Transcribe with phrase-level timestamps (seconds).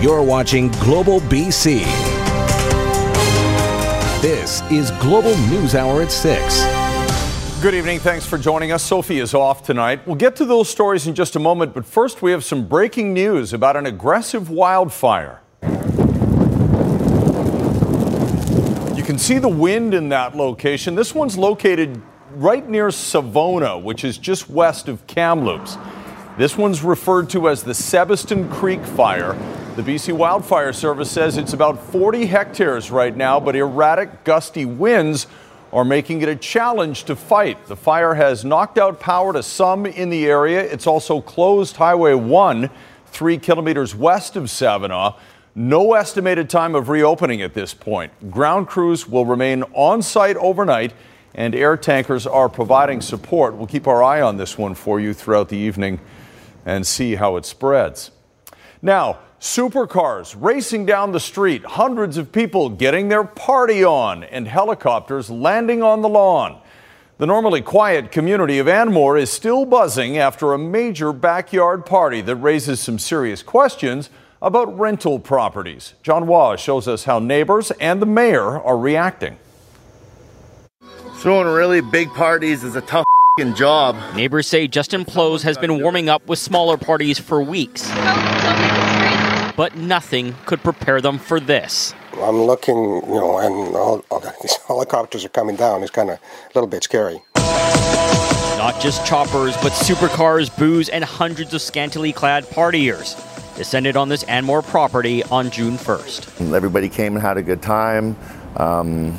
[0.00, 1.84] You're watching Global BC.
[4.22, 7.60] This is Global News Hour at 6.
[7.60, 7.98] Good evening.
[7.98, 8.82] Thanks for joining us.
[8.82, 10.06] Sophie is off tonight.
[10.06, 13.12] We'll get to those stories in just a moment, but first we have some breaking
[13.12, 15.42] news about an aggressive wildfire.
[18.96, 20.94] You can see the wind in that location.
[20.94, 22.00] This one's located
[22.36, 25.76] right near Savona, which is just west of Kamloops.
[26.38, 29.36] This one's referred to as the Sabiston Creek Fire.
[29.76, 35.28] The BC Wildfire Service says it's about 40 hectares right now, but erratic, gusty winds
[35.72, 37.66] are making it a challenge to fight.
[37.66, 40.60] The fire has knocked out power to some in the area.
[40.60, 42.68] It's also closed Highway 1,
[43.06, 45.14] three kilometers west of Savona.
[45.54, 48.12] No estimated time of reopening at this point.
[48.28, 50.92] Ground crews will remain on site overnight,
[51.32, 53.54] and air tankers are providing support.
[53.54, 56.00] We'll keep our eye on this one for you throughout the evening
[56.66, 58.10] and see how it spreads.
[58.82, 65.30] Now, supercars racing down the street, hundreds of people getting their party on, and helicopters
[65.30, 66.60] landing on the lawn.
[67.16, 72.36] The normally quiet community of Anmore is still buzzing after a major backyard party that
[72.36, 74.10] raises some serious questions
[74.42, 75.94] about rental properties.
[76.02, 79.36] John Hua shows us how neighbors and the mayor are reacting.
[81.16, 83.04] Throwing really big parties is a tough
[83.54, 83.96] job.
[84.14, 87.88] Neighbors say Justin Plows has been warming up with smaller parties for weeks.
[89.60, 91.92] But nothing could prepare them for this.
[92.14, 95.82] I'm looking, you know, and all, all these helicopters are coming down.
[95.82, 97.20] It's kind of a little bit scary.
[97.36, 103.14] Not just choppers, but supercars, booze, and hundreds of scantily clad partiers
[103.54, 106.54] descended on this Anmore property on June 1st.
[106.54, 108.16] Everybody came and had a good time.
[108.56, 109.18] Um,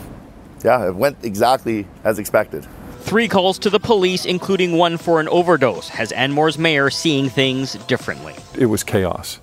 [0.63, 2.65] yeah, it went exactly as expected.
[3.01, 7.73] Three calls to the police, including one for an overdose, has Anmore's mayor seeing things
[7.85, 8.33] differently.
[8.57, 9.39] It was chaos.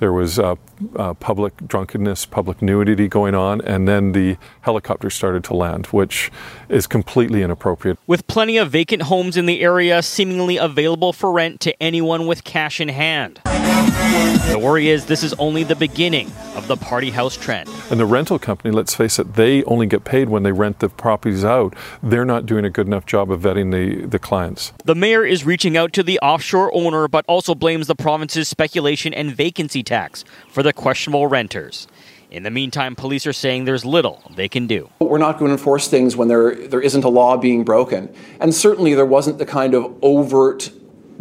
[0.00, 0.56] There was uh,
[0.96, 6.32] uh, public drunkenness, public nudity going on, and then the helicopter started to land, which
[6.70, 7.98] is completely inappropriate.
[8.06, 12.44] With plenty of vacant homes in the area seemingly available for rent to anyone with
[12.44, 13.40] cash in hand.
[13.44, 17.68] The worry is this is only the beginning of the party house trend.
[17.90, 20.88] And the rental company, let's face it, they only get paid when they rent the
[20.88, 21.74] properties out.
[22.02, 24.72] They're not doing a good enough job of vetting the, the clients.
[24.84, 29.14] The mayor is reaching out to the offshore owner, but also blames the province's speculation
[29.14, 31.86] and vacancy tax for the questionable renters.
[32.30, 34.88] In the meantime, police are saying there's little they can do.
[35.00, 38.14] We're not going to enforce things when there there isn't a law being broken.
[38.38, 40.70] And certainly there wasn't the kind of overt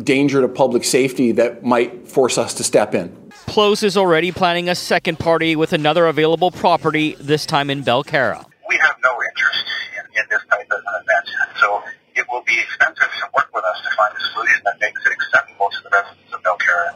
[0.03, 3.09] danger to public safety that might force us to step in.
[3.47, 8.45] Plows is already planning a second party with another available property, this time in Belcarra.
[8.69, 9.65] We have no interest
[9.97, 11.25] in, in this type of an event.
[11.59, 11.83] So
[12.15, 15.11] it will be expensive to work with us to find a solution that makes it
[15.11, 16.28] acceptable to the residents of Belcarra.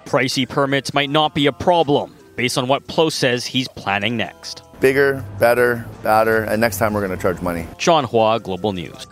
[0.05, 4.63] Pricey permits might not be a problem, based on what Plow says he's planning next.
[4.79, 7.67] Bigger, better, badder, and next time we're going to charge money.
[7.77, 9.07] John Hua, Global News.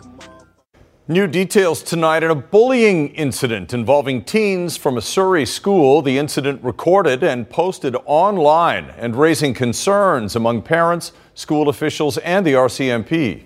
[1.08, 6.00] New details tonight in a bullying incident involving teens from a Surrey school.
[6.00, 12.52] The incident recorded and posted online and raising concerns among parents, school officials, and the
[12.52, 13.42] RCMP.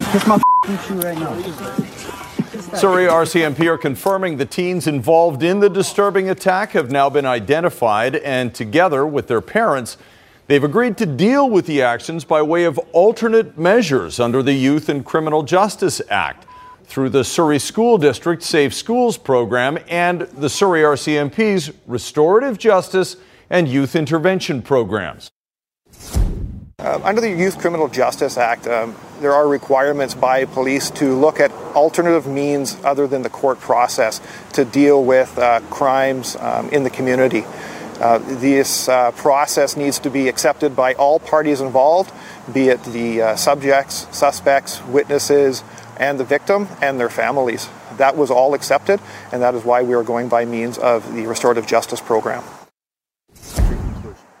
[0.00, 0.40] Kiss my
[0.86, 1.93] shoe right now.
[2.76, 8.16] Surrey RCMP are confirming the teens involved in the disturbing attack have now been identified,
[8.16, 9.96] and together with their parents,
[10.48, 14.88] they've agreed to deal with the actions by way of alternate measures under the Youth
[14.88, 16.46] and Criminal Justice Act
[16.84, 23.16] through the Surrey School District Safe Schools program and the Surrey RCMP's Restorative Justice
[23.50, 25.30] and Youth Intervention programs.
[26.84, 31.40] Uh, under the Youth Criminal Justice Act, um, there are requirements by police to look
[31.40, 34.20] at alternative means other than the court process
[34.52, 37.42] to deal with uh, crimes um, in the community.
[37.98, 42.12] Uh, this uh, process needs to be accepted by all parties involved,
[42.52, 45.64] be it the uh, subjects, suspects, witnesses,
[45.96, 47.66] and the victim and their families.
[47.96, 49.00] That was all accepted,
[49.32, 52.44] and that is why we are going by means of the restorative justice program.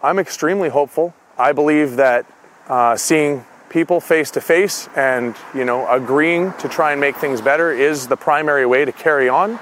[0.02, 1.14] I'm extremely hopeful.
[1.38, 2.26] I believe that
[2.68, 7.40] uh, seeing people face to face and you know agreeing to try and make things
[7.40, 9.52] better is the primary way to carry on.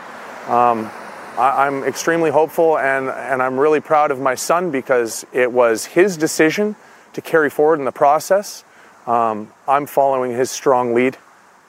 [0.48, 0.90] Um,
[1.38, 5.86] I, I'm extremely hopeful, and and I'm really proud of my son because it was
[5.86, 6.76] his decision
[7.14, 8.64] to carry forward in the process.
[9.06, 11.16] Um, I'm following his strong lead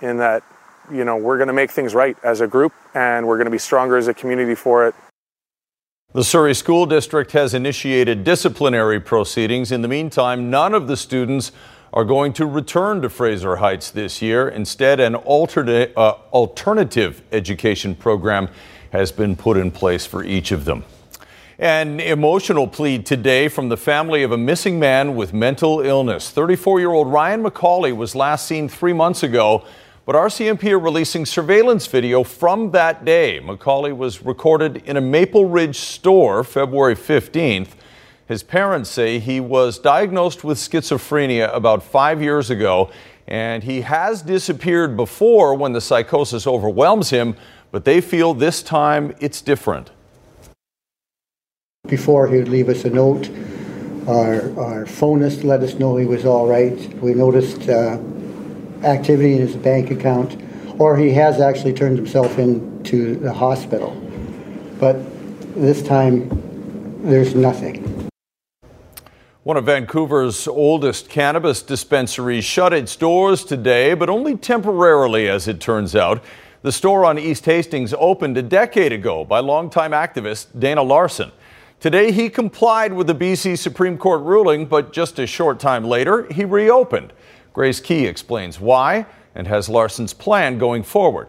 [0.01, 0.43] in that
[0.91, 3.51] you know we're going to make things right as a group and we're going to
[3.51, 4.95] be stronger as a community for it
[6.13, 9.71] the Surrey School District has initiated disciplinary proceedings.
[9.71, 11.51] In the meantime, none of the students
[11.91, 14.47] are going to return to Fraser Heights this year.
[14.47, 18.47] Instead, an alternate, uh, alternative education program
[18.91, 20.85] has been put in place for each of them.
[21.57, 26.29] An emotional plea today from the family of a missing man with mental illness.
[26.29, 29.65] 34 year old Ryan McCauley was last seen three months ago,
[30.05, 33.39] but RCMP are releasing surveillance video from that day.
[33.41, 37.69] McCauley was recorded in a Maple Ridge store February 15th.
[38.27, 42.91] His parents say he was diagnosed with schizophrenia about five years ago,
[43.27, 47.37] and he has disappeared before when the psychosis overwhelms him,
[47.71, 49.91] but they feel this time it's different.
[51.87, 53.29] Before he would leave us a note,
[54.07, 56.93] our, our to let us know he was all right.
[57.01, 57.97] We noticed uh,
[58.83, 60.41] activity in his bank account,
[60.79, 63.91] or he has actually turned himself into the hospital.
[64.79, 64.97] But
[65.55, 66.29] this time,
[67.03, 68.09] there's nothing.
[69.43, 75.59] One of Vancouver's oldest cannabis dispensaries shut its doors today, but only temporarily, as it
[75.59, 76.23] turns out.
[76.61, 81.33] The store on East Hastings opened a decade ago by longtime activist Dana Larsen.
[81.81, 86.25] Today, he complied with the BC Supreme Court ruling, but just a short time later,
[86.31, 87.11] he reopened.
[87.53, 89.05] Grace Key explains why
[89.35, 91.27] and has Larsen's plan going forward.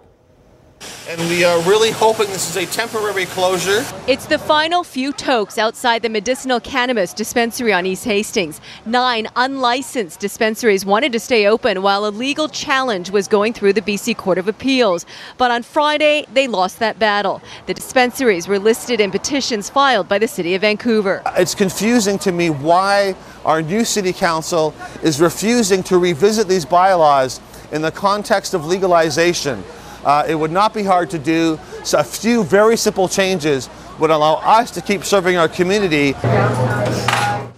[1.06, 3.84] And we are really hoping this is a temporary closure.
[4.08, 8.58] It's the final few tokes outside the medicinal cannabis dispensary on East Hastings.
[8.86, 13.82] Nine unlicensed dispensaries wanted to stay open while a legal challenge was going through the
[13.82, 15.04] BC Court of Appeals.
[15.36, 17.42] But on Friday, they lost that battle.
[17.66, 21.22] The dispensaries were listed in petitions filed by the City of Vancouver.
[21.36, 23.14] It's confusing to me why
[23.44, 27.40] our new City Council is refusing to revisit these bylaws
[27.72, 29.62] in the context of legalization.
[30.04, 31.58] Uh, it would not be hard to do.
[31.82, 33.68] So a few very simple changes
[33.98, 36.12] would allow us to keep serving our community.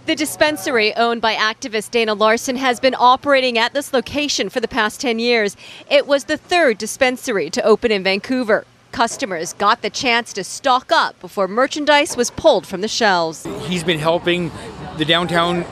[0.07, 4.67] The dispensary, owned by activist Dana Larsen, has been operating at this location for the
[4.67, 5.57] past 10 years.
[5.91, 8.65] It was the third dispensary to open in Vancouver.
[8.93, 13.45] Customers got the chance to stock up before merchandise was pulled from the shelves.
[13.67, 14.49] He's been helping
[14.97, 15.65] the downtown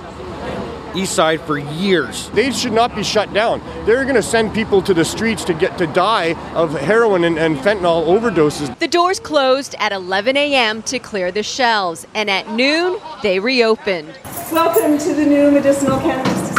[0.96, 2.30] east side for years.
[2.32, 3.62] They should not be shut down.
[3.86, 7.38] They're going to send people to the streets to get to die of heroin and,
[7.38, 8.78] and fentanyl overdoses.
[8.80, 10.82] The doors closed at 11 a.m.
[10.84, 14.14] to clear the shelves, and at noon they reopened.
[14.52, 16.50] Welcome to the new medicinal cannabis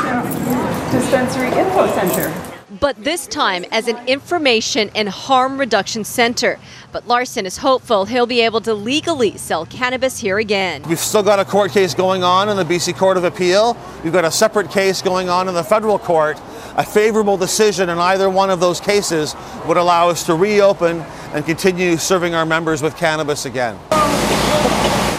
[0.92, 6.58] dispensary info center but this time as an information and harm reduction center.
[6.96, 10.82] But Larsen is hopeful he'll be able to legally sell cannabis here again.
[10.88, 13.76] We've still got a court case going on in the BC Court of Appeal.
[14.02, 16.40] We've got a separate case going on in the federal court.
[16.74, 21.02] A favorable decision in either one of those cases would allow us to reopen
[21.34, 23.78] and continue serving our members with cannabis again.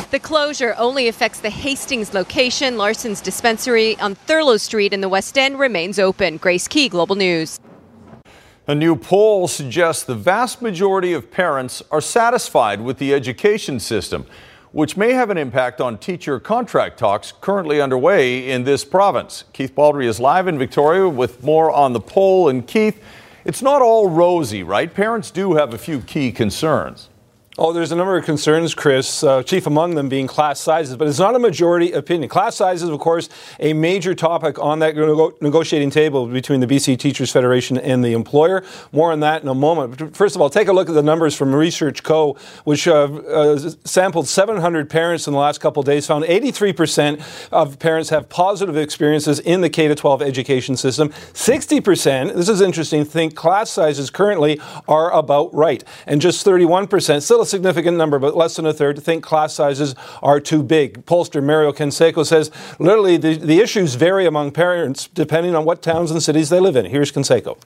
[0.09, 2.79] The closure only affects the Hastings location.
[2.79, 6.37] Larsen's dispensary on Thurlow Street in the West End remains open.
[6.37, 7.59] Grace Key, Global News.
[8.69, 14.25] A new poll suggests the vast majority of parents are satisfied with the education system,
[14.73, 19.45] which may have an impact on teacher contract talks currently underway in this province.
[19.53, 22.49] Keith Baldrey is live in Victoria with more on the poll.
[22.49, 23.01] And Keith,
[23.45, 24.93] it's not all rosy, right?
[24.93, 27.07] Parents do have a few key concerns.
[27.59, 31.07] Oh, there's a number of concerns, Chris, uh, chief among them being class sizes, but
[31.07, 32.29] it's not a majority opinion.
[32.29, 34.95] Class sizes, of course, a major topic on that
[35.41, 38.63] negotiating table between the BC Teachers Federation and the employer.
[38.91, 39.97] More on that in a moment.
[39.97, 43.05] But first of all, take a look at the numbers from Research Co., which uh,
[43.05, 48.29] uh, sampled 700 parents in the last couple of days, found 83% of parents have
[48.29, 51.09] positive experiences in the K 12 education system.
[51.09, 55.83] 60%, this is interesting, think class sizes currently are about right.
[56.05, 60.39] And just 31%, still significant number, but less than a third, think class sizes are
[60.39, 61.05] too big.
[61.05, 66.11] Pollster Mario Canseco says literally the, the issues vary among parents depending on what towns
[66.11, 66.85] and cities they live in.
[66.85, 67.57] Here's Canseco.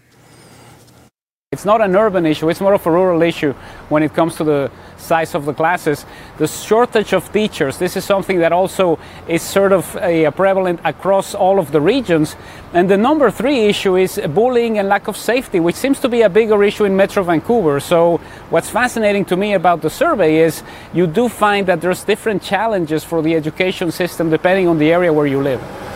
[1.54, 3.52] It's not an urban issue, it's more of a rural issue
[3.90, 6.06] when it comes to the size of the classes.
[6.38, 11.36] The shortage of teachers, this is something that also is sort of a, prevalent across
[11.36, 12.38] all of the regions.
[12.74, 16.22] And the number three issue is bullying and lack of safety, which seems to be
[16.22, 17.82] a bigger issue in Metro Vancouver.
[17.82, 22.44] So, what's fascinating to me about the survey is you do find that there's different
[22.44, 25.91] challenges for the education system depending on the area where you live.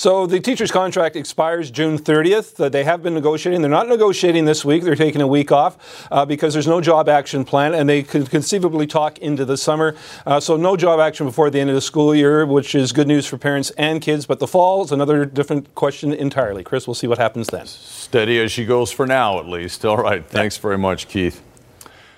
[0.00, 2.58] So the teacher's contract expires June 30th.
[2.58, 3.60] Uh, they have been negotiating.
[3.60, 4.82] They're not negotiating this week.
[4.82, 8.30] They're taking a week off uh, because there's no job action plan, and they could
[8.30, 9.94] conceivably talk into the summer.
[10.24, 13.08] Uh, so no job action before the end of the school year, which is good
[13.08, 14.24] news for parents and kids.
[14.24, 16.64] But the fall is another different question entirely.
[16.64, 17.66] Chris, we'll see what happens then.
[17.66, 19.84] Steady as she goes for now, at least.
[19.84, 20.26] All right.
[20.26, 21.42] Thanks very much, Keith.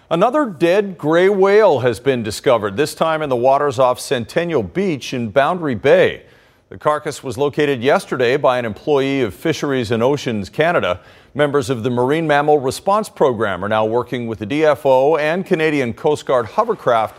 [0.09, 5.13] Another dead gray whale has been discovered, this time in the waters off Centennial Beach
[5.13, 6.27] in Boundary Bay.
[6.73, 11.01] The carcass was located yesterday by an employee of Fisheries and Oceans Canada.
[11.35, 15.93] Members of the Marine Mammal Response Program are now working with the DFO and Canadian
[15.93, 17.15] Coast Guard hovercraft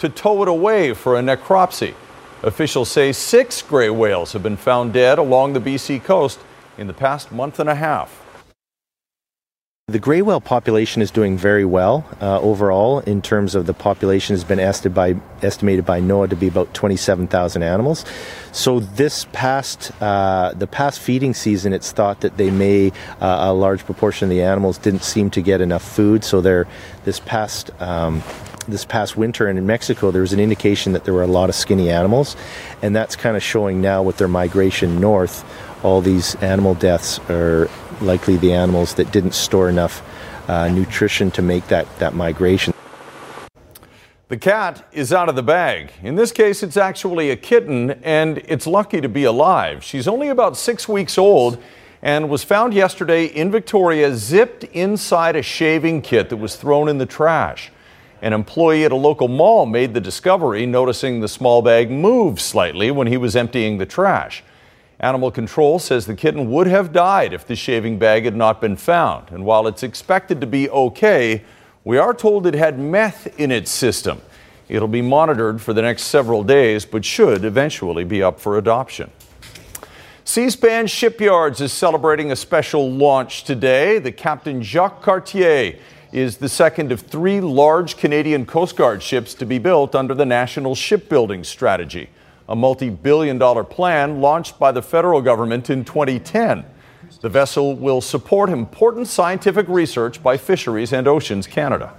[0.00, 1.94] to tow it away for a necropsy.
[2.42, 6.40] Officials say six gray whales have been found dead along the BC coast
[6.76, 8.25] in the past month and a half.
[9.88, 14.34] The gray whale population is doing very well uh, overall in terms of the population
[14.34, 18.04] has been estimated by, estimated by NOAA to be about 27,000 animals.
[18.50, 22.90] So this past uh, the past feeding season, it's thought that they may
[23.20, 26.24] uh, a large proportion of the animals didn't seem to get enough food.
[26.24, 26.66] So they're
[27.04, 28.24] this past um,
[28.66, 31.48] this past winter and in Mexico, there was an indication that there were a lot
[31.48, 32.34] of skinny animals,
[32.82, 35.44] and that's kind of showing now with their migration north.
[35.84, 40.02] All these animal deaths are likely the animals that didn't store enough
[40.48, 42.72] uh, nutrition to make that, that migration.
[44.28, 45.92] The cat is out of the bag.
[46.02, 49.84] In this case, it's actually a kitten, and it's lucky to be alive.
[49.84, 51.62] She's only about six weeks old
[52.02, 56.98] and was found yesterday in Victoria, zipped inside a shaving kit that was thrown in
[56.98, 57.70] the trash.
[58.22, 62.90] An employee at a local mall made the discovery, noticing the small bag move slightly
[62.90, 64.42] when he was emptying the trash.
[64.98, 68.76] Animal Control says the kitten would have died if the shaving bag had not been
[68.76, 69.30] found.
[69.30, 71.44] And while it's expected to be okay,
[71.84, 74.22] we are told it had meth in its system.
[74.68, 79.10] It'll be monitored for the next several days, but should eventually be up for adoption.
[80.24, 84.00] Seaspan Shipyards is celebrating a special launch today.
[84.00, 85.78] The Captain Jacques Cartier
[86.10, 90.26] is the second of three large Canadian Coast Guard ships to be built under the
[90.26, 92.08] National Shipbuilding Strategy,
[92.48, 96.64] a multi billion dollar plan launched by the federal government in 2010.
[97.20, 101.94] The vessel will support important scientific research by Fisheries and Oceans Canada.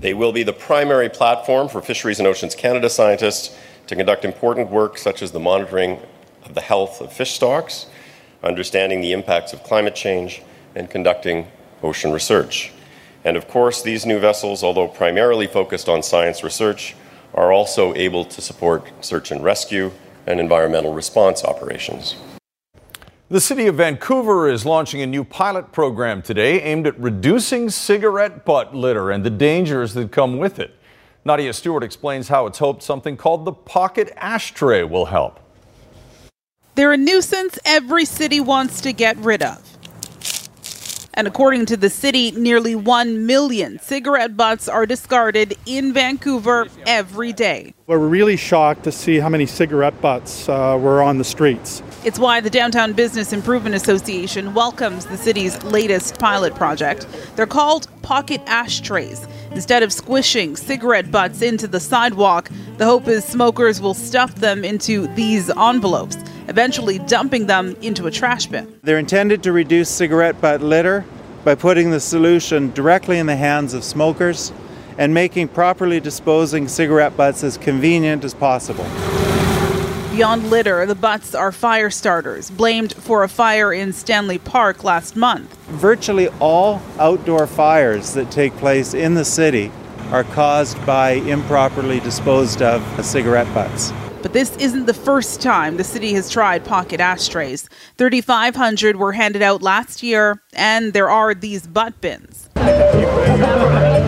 [0.00, 3.56] They will be the primary platform for Fisheries and Oceans Canada scientists
[3.88, 6.00] to conduct important work such as the monitoring
[6.44, 7.86] of the health of fish stocks,
[8.42, 10.42] understanding the impacts of climate change,
[10.74, 11.48] and conducting
[11.82, 12.72] ocean research.
[13.24, 16.94] And of course, these new vessels, although primarily focused on science research,
[17.34, 19.90] are also able to support search and rescue
[20.26, 22.16] and environmental response operations.
[23.30, 28.44] The city of Vancouver is launching a new pilot program today aimed at reducing cigarette
[28.46, 30.74] butt litter and the dangers that come with it.
[31.24, 35.40] Nadia Stewart explains how it's hoped something called the pocket ashtray will help.
[36.74, 39.77] They're a nuisance every city wants to get rid of.
[41.18, 47.32] And according to the city, nearly 1 million cigarette butts are discarded in Vancouver every
[47.32, 47.74] day.
[47.88, 51.82] We're really shocked to see how many cigarette butts uh, were on the streets.
[52.04, 57.08] It's why the Downtown Business Improvement Association welcomes the city's latest pilot project.
[57.34, 59.26] They're called pocket ashtrays.
[59.58, 64.64] Instead of squishing cigarette butts into the sidewalk, the hope is smokers will stuff them
[64.64, 68.78] into these envelopes, eventually dumping them into a trash bin.
[68.84, 71.04] They're intended to reduce cigarette butt litter
[71.42, 74.52] by putting the solution directly in the hands of smokers
[74.96, 78.86] and making properly disposing cigarette butts as convenient as possible.
[80.18, 85.14] Beyond litter, the butts are fire starters, blamed for a fire in Stanley Park last
[85.14, 85.56] month.
[85.68, 89.70] Virtually all outdoor fires that take place in the city
[90.10, 93.92] are caused by improperly disposed of cigarette butts.
[94.20, 97.68] But this isn't the first time the city has tried pocket ashtrays.
[97.96, 102.48] 3,500 were handed out last year, and there are these butt bins.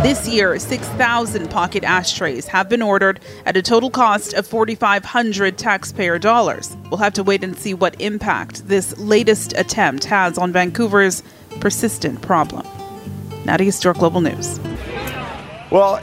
[0.03, 6.19] This year, 6,000 pocket ashtrays have been ordered at a total cost of 4,500 taxpayer
[6.19, 6.75] dollars.
[6.89, 11.23] We'll have to wait and see what impact this latest attempt has on Vancouver's
[11.61, 12.67] persistent problem.
[13.45, 14.59] Nadia Stewart, Global News.
[15.71, 16.03] Well,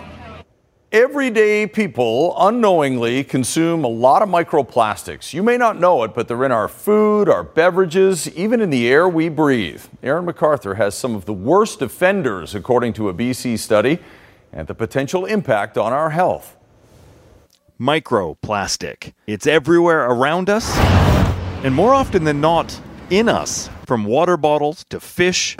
[0.91, 5.33] everyday people unknowingly consume a lot of microplastics.
[5.33, 8.87] You may not know it, but they're in our food, our beverages, even in the
[8.87, 9.83] air we breathe.
[10.01, 13.99] Aaron MacArthur has some of the worst offenders, according to a BC study,
[14.53, 16.55] and the potential impact on our health.
[17.79, 19.13] Microplastic.
[19.27, 20.75] It's everywhere around us,
[21.63, 22.79] and more often than not,
[23.09, 23.69] in us.
[23.85, 25.57] From water bottles to fish,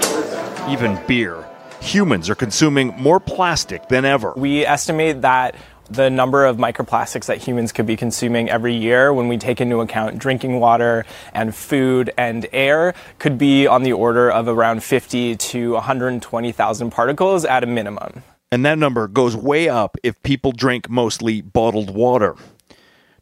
[0.67, 1.45] even beer.
[1.81, 4.33] Humans are consuming more plastic than ever.
[4.35, 5.55] We estimate that
[5.89, 9.79] the number of microplastics that humans could be consuming every year when we take into
[9.79, 15.37] account drinking water and food and air could be on the order of around 50
[15.37, 18.23] to 120,000 particles at a minimum.
[18.51, 22.35] And that number goes way up if people drink mostly bottled water.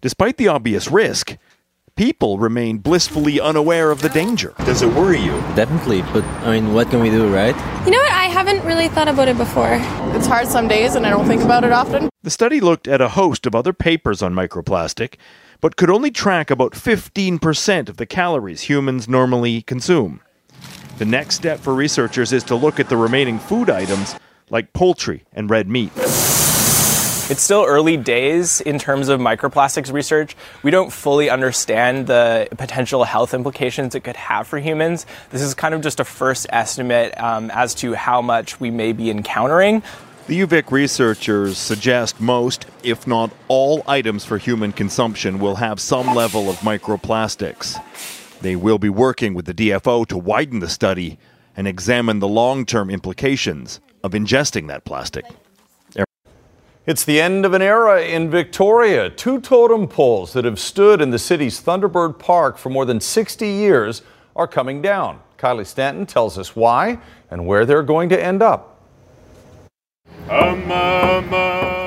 [0.02, 1.38] Despite the obvious risk,
[1.96, 4.54] people remain blissfully unaware of the danger.
[4.60, 5.32] Does it worry you?
[5.56, 7.56] Definitely, but I mean, what can we do, right?
[7.86, 8.12] You know what?
[8.12, 9.80] I haven't really thought about it before.
[10.14, 12.10] It's hard some days and I don't think about it often.
[12.24, 15.16] The study looked at a host of other papers on microplastic,
[15.62, 20.20] but could only track about 15% of the calories humans normally consume.
[20.98, 24.16] The next step for researchers is to look at the remaining food items
[24.50, 25.92] like poultry and red meat.
[27.28, 30.38] It's still early days in terms of microplastics research.
[30.62, 35.08] We don't fully understand the potential health implications it could have for humans.
[35.32, 38.94] This is kind of just a first estimate um, as to how much we may
[38.94, 39.82] be encountering.
[40.28, 46.14] The UVic researchers suggest most, if not all, items for human consumption will have some
[46.14, 47.76] level of microplastics.
[48.42, 51.18] They will be working with the DFO to widen the study
[51.58, 55.26] and examine the long term implications of ingesting that plastic.
[56.88, 59.10] It's the end of an era in Victoria.
[59.10, 63.48] Two totem poles that have stood in the city's Thunderbird Park for more than 60
[63.48, 64.04] years
[64.36, 65.20] are coming down.
[65.40, 67.00] Kylie Stanton tells us why
[67.32, 68.80] and where they're going to end up.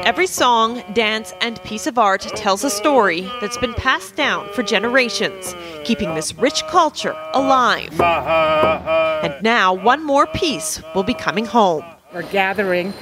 [0.05, 4.65] Every song, dance, and piece of art tells a story that's been passed down for
[4.65, 8.01] generations, keeping this rich culture alive.
[8.01, 11.85] And now, one more piece will be coming home.
[12.13, 12.93] We're gathering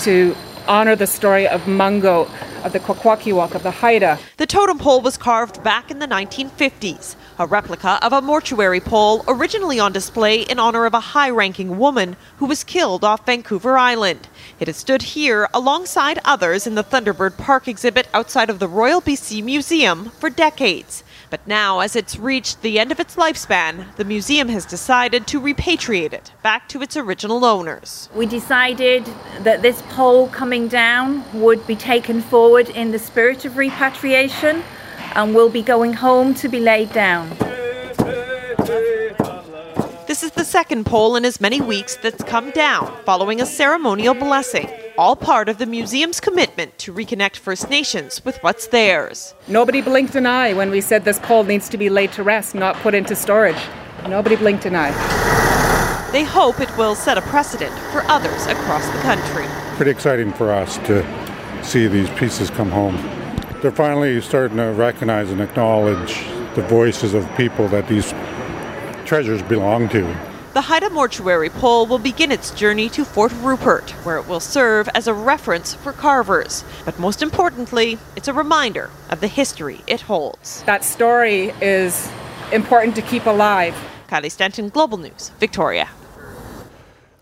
[0.00, 0.36] to
[0.68, 2.28] honor the story of Mungo,
[2.64, 4.18] of the Kwakwaka'wakw, of the Haida.
[4.36, 9.24] The totem pole was carved back in the 1950s, a replica of a mortuary pole
[9.28, 13.78] originally on display in honor of a high ranking woman who was killed off Vancouver
[13.78, 14.28] Island.
[14.58, 19.00] It has stood here alongside others in the Thunderbird Park exhibit outside of the Royal
[19.00, 21.04] BC Museum for decades.
[21.36, 25.38] But now, as it's reached the end of its lifespan, the museum has decided to
[25.38, 28.08] repatriate it back to its original owners.
[28.14, 29.04] We decided
[29.40, 34.64] that this pole coming down would be taken forward in the spirit of repatriation
[35.14, 37.36] and will be going home to be laid down.
[40.16, 44.14] This is the second pole in as many weeks that's come down following a ceremonial
[44.14, 49.34] blessing, all part of the museum's commitment to reconnect First Nations with what's theirs.
[49.46, 52.54] Nobody blinked an eye when we said this pole needs to be laid to rest,
[52.54, 53.62] not put into storage.
[54.08, 54.90] Nobody blinked an eye.
[56.12, 59.44] They hope it will set a precedent for others across the country.
[59.76, 61.04] Pretty exciting for us to
[61.62, 62.96] see these pieces come home.
[63.60, 68.14] They're finally starting to recognize and acknowledge the voices of people that these
[69.06, 70.02] treasures belong to.
[70.54, 74.88] The Haida Mortuary Pole will begin its journey to Fort Rupert, where it will serve
[74.94, 76.64] as a reference for carvers.
[76.84, 80.62] But most importantly, it's a reminder of the history it holds.
[80.62, 82.10] That story is
[82.52, 83.76] important to keep alive.
[84.08, 85.90] Kylie Stanton, Global News, Victoria.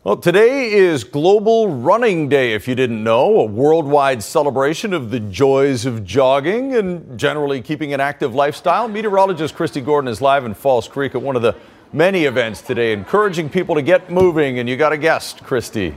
[0.04, 5.18] Well, today is Global Running Day, if you didn't know, a worldwide celebration of the
[5.18, 8.86] joys of jogging and generally keeping an active lifestyle.
[8.86, 11.56] Meteorologist Christy Gordon is live in False Creek at one of the
[11.94, 14.58] many events today, encouraging people to get moving.
[14.58, 15.94] And you got a guest, Christy.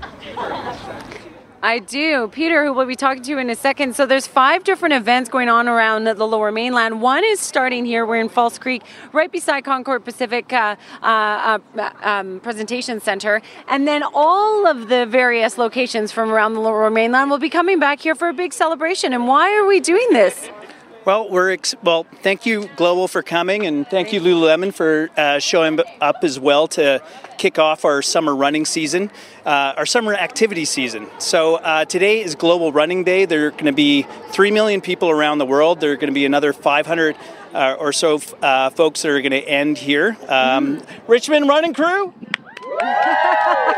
[1.63, 2.29] I do.
[2.29, 3.95] Peter, who we'll be talking to in a second.
[3.95, 7.01] So there's five different events going on around the lower mainland.
[7.01, 8.05] One is starting here.
[8.05, 13.41] We're in False Creek, right beside Concord Pacific uh, uh, uh, um, Presentation Center.
[13.67, 17.79] And then all of the various locations from around the lower mainland will be coming
[17.79, 19.12] back here for a big celebration.
[19.12, 20.49] And why are we doing this?
[21.08, 22.06] Well, we're ex- well.
[22.22, 26.67] Thank you, Global, for coming, and thank you, Lululemon, for uh, showing up as well
[26.67, 27.02] to
[27.38, 29.10] kick off our summer running season,
[29.46, 31.08] uh, our summer activity season.
[31.20, 33.24] So uh, today is Global Running Day.
[33.24, 35.80] There are going to be three million people around the world.
[35.80, 37.15] There are going to be another 500
[37.54, 40.17] uh, or so uh, folks that are going to end here.
[40.28, 42.13] Um, Richmond Running Crew.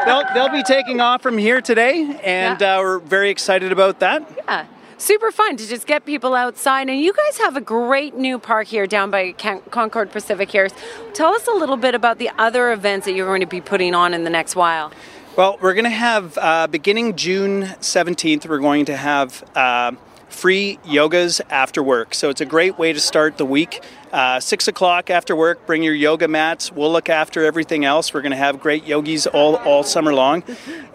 [0.05, 4.27] they'll, they'll be taking off from here today, and uh, we're very excited about that.
[4.47, 4.65] Yeah
[4.99, 6.89] super fun to just get people outside.
[6.89, 10.69] And you guys have a great new park here down by Concord Pacific here.
[11.13, 13.95] Tell us a little bit about the other events that you're going to be putting
[13.95, 14.91] on in the next while.
[15.35, 19.93] Well, we're going to have, uh, beginning June 17th, we're going to have uh,
[20.29, 22.13] free yogas after work.
[22.13, 23.83] So it's a great way to start the week.
[24.11, 26.71] Uh, six o'clock after work, bring your yoga mats.
[26.71, 28.13] We'll look after everything else.
[28.13, 30.43] We're going to have great yogis all, all summer long.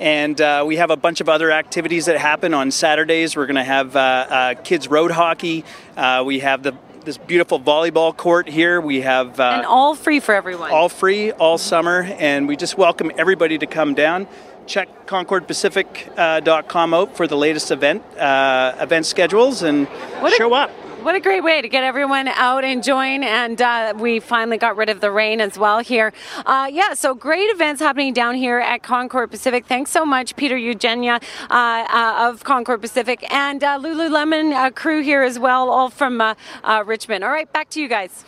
[0.01, 3.37] And uh, we have a bunch of other activities that happen on Saturdays.
[3.37, 5.65] We're going to have uh, uh, kids' road hockey.
[5.97, 8.81] Uh, we have the this beautiful volleyball court here.
[8.81, 10.71] We have uh, and all free for everyone.
[10.71, 14.27] All free all summer, and we just welcome everybody to come down
[14.67, 19.87] check concordpacific.com out for the latest event uh, event schedules and
[20.21, 20.71] what show a, up.
[21.05, 23.23] What a great way to get everyone out and join.
[23.23, 26.15] and uh, we finally got rid of the rain as well here.
[26.47, 29.67] Uh, yeah, so great events happening down here at Concord Pacific.
[29.67, 35.03] Thanks so much, Peter Eugenia uh, uh of Concord Pacific, and uh, Lululemon uh, crew
[35.03, 36.23] here as well, all from
[36.87, 37.23] Richmond.
[37.23, 38.25] All right, back to you guys.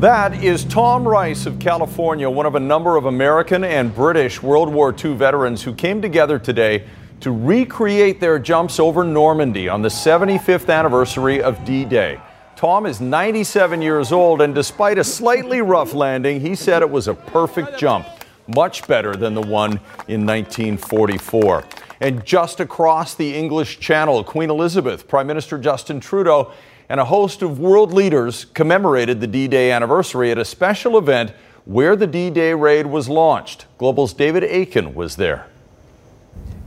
[0.00, 4.72] That is Tom Rice of California, one of a number of American and British World
[4.72, 6.84] War II veterans who came together today
[7.18, 12.20] to recreate their jumps over Normandy on the 75th anniversary of D Day.
[12.54, 17.08] Tom is 97 years old, and despite a slightly rough landing, he said it was
[17.08, 18.06] a perfect jump,
[18.46, 21.64] much better than the one in 1944.
[22.00, 26.52] And just across the English Channel, Queen Elizabeth, Prime Minister Justin Trudeau,
[26.88, 31.32] and a host of world leaders commemorated the D Day anniversary at a special event
[31.64, 33.66] where the D Day raid was launched.
[33.76, 35.46] Global's David Akin was there.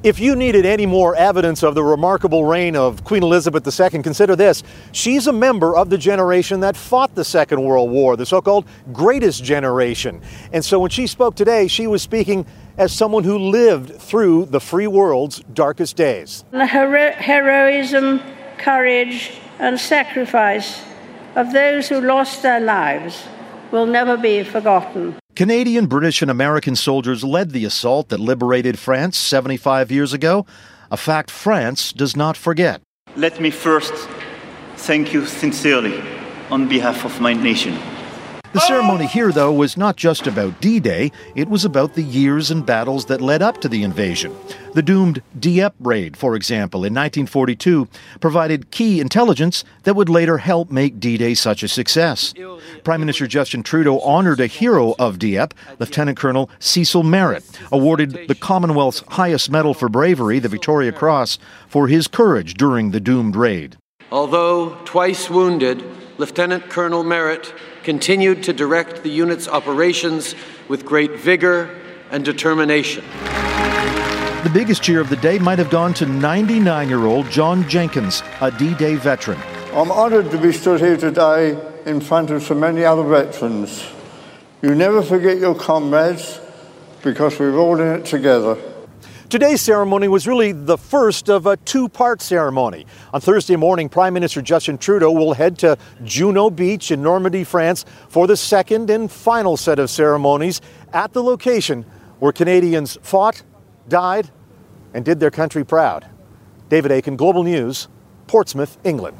[0.04, 4.36] If you needed any more evidence of the remarkable reign of Queen Elizabeth II, consider
[4.36, 4.64] this.
[4.92, 8.66] She's a member of the generation that fought the Second World War, the so called
[8.92, 10.20] greatest generation.
[10.54, 12.48] And so when she spoke today, she was speaking
[12.80, 16.46] as someone who lived through the free world's darkest days.
[16.50, 18.22] The hero- heroism,
[18.58, 20.82] courage, and sacrifice
[21.36, 23.24] of those who lost their lives
[23.72, 25.16] will never be forgotten.
[25.36, 30.46] Canadian, British, and American soldiers led the assault that liberated France 75 years ago,
[30.90, 32.82] a fact France does not forget.
[33.16, 33.94] Let me first
[34.76, 36.02] thank you sincerely
[36.50, 37.78] on behalf of my nation.
[38.54, 42.52] The ceremony here, though, was not just about D Day, it was about the years
[42.52, 44.36] and battles that led up to the invasion.
[44.74, 47.88] The doomed Dieppe raid, for example, in 1942,
[48.20, 52.34] provided key intelligence that would later help make D Day such a success.
[52.84, 58.36] Prime Minister Justin Trudeau honored a hero of Dieppe, Lieutenant Colonel Cecil Merritt, awarded the
[58.36, 63.78] Commonwealth's highest medal for bravery, the Victoria Cross, for his courage during the doomed raid.
[64.12, 65.86] Although twice wounded,
[66.18, 70.36] Lieutenant Colonel Merritt continued to direct the unit's operations
[70.68, 71.70] with great vigor
[72.12, 73.04] and determination.
[74.44, 78.24] The biggest cheer of the day might have gone to 99 year old John Jenkins,
[78.42, 79.40] a D Day veteran.
[79.74, 83.86] I'm honoured to be stood here today in front of so many other veterans.
[84.62, 86.40] You never forget your comrades
[87.04, 88.58] because we're all in it together.
[89.32, 92.86] Today's ceremony was really the first of a two part ceremony.
[93.14, 97.86] On Thursday morning, Prime Minister Justin Trudeau will head to Juno Beach in Normandy, France,
[98.10, 100.60] for the second and final set of ceremonies
[100.92, 101.86] at the location
[102.20, 103.42] where Canadians fought,
[103.88, 104.30] died,
[104.94, 106.06] and did their country proud.
[106.68, 107.88] David Akin, Global News,
[108.28, 109.16] Portsmouth, England.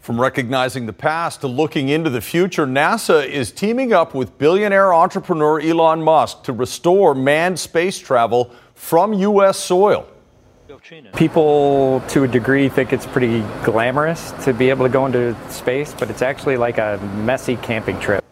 [0.00, 4.92] From recognizing the past to looking into the future, NASA is teaming up with billionaire
[4.92, 9.58] entrepreneur Elon Musk to restore manned space travel from U.S.
[9.58, 10.08] soil.
[11.14, 15.92] People, to a degree, think it's pretty glamorous to be able to go into space,
[15.92, 18.24] but it's actually like a messy camping trip.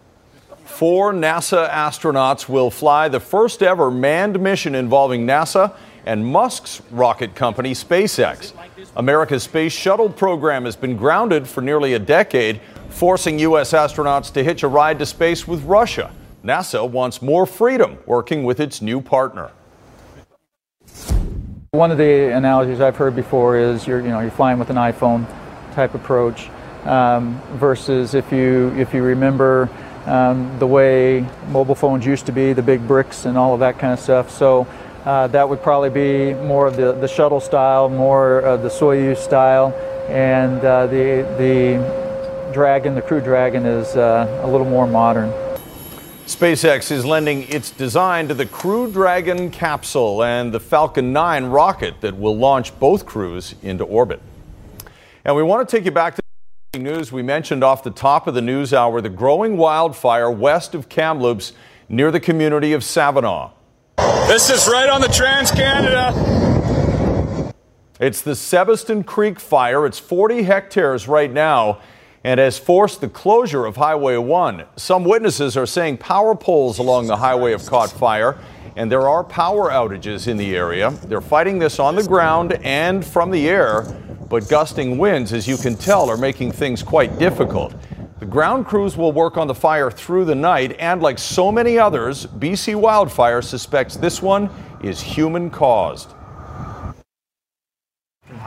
[0.65, 5.75] Four NASA astronauts will fly the first ever manned mission involving NASA
[6.07, 8.53] and Musk's rocket company, SpaceX.
[8.97, 13.73] America's space shuttle program has been grounded for nearly a decade, forcing U.S.
[13.73, 16.11] astronauts to hitch a ride to space with Russia.
[16.45, 19.51] NASA wants more freedom working with its new partner.
[21.77, 24.77] One of the analogies I've heard before is you're, you know, you're flying with an
[24.77, 25.27] iPhone
[25.75, 26.49] type approach
[26.87, 29.69] um, versus if you, if you remember
[30.07, 33.79] um, the way mobile phones used to be, the big bricks and all of that
[33.79, 34.31] kind of stuff.
[34.31, 34.67] So
[35.05, 39.19] uh, that would probably be more of the, the shuttle style, more of the Soyuz
[39.19, 39.75] style,
[40.09, 45.31] and uh, the, the Dragon, the Crew Dragon, is uh, a little more modern.
[46.27, 52.01] SpaceX is lending its design to the Crew Dragon capsule and the Falcon 9 rocket
[52.01, 54.21] that will launch both crews into orbit.
[55.25, 56.23] And we want to take you back to
[56.73, 60.75] the news we mentioned off the top of the news hour the growing wildfire west
[60.75, 61.53] of Kamloops
[61.89, 63.53] near the community of Savona.
[64.27, 66.13] This is right on the Trans Canada.
[68.01, 69.87] It's the Sabiston Creek fire.
[69.87, 71.83] It's 40 hectares right now
[72.27, 74.65] and has forced the closure of Highway 1.
[74.75, 78.37] Some witnesses are saying power poles along the highway have caught fire,
[78.75, 80.91] and there are power outages in the area.
[80.91, 83.83] They're fighting this on the ground and from the air,
[84.29, 87.77] but gusting winds, as you can tell, are making things quite difficult.
[88.19, 91.79] The ground crews will work on the fire through the night, and like so many
[91.79, 94.51] others, BC Wildfire suspects this one
[94.83, 96.16] is human caused.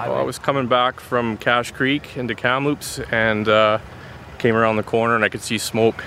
[0.07, 3.79] Well, I was coming back from Cache Creek into Kamloops and uh,
[4.37, 6.05] came around the corner and I could see smoke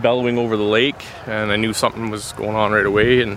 [0.00, 3.36] bellowing over the lake and I knew something was going on right away and